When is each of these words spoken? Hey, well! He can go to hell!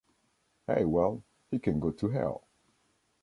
Hey, 0.65 0.83
well! 0.83 1.23
He 1.51 1.59
can 1.59 1.79
go 1.79 1.91
to 1.91 2.09
hell! 2.09 2.47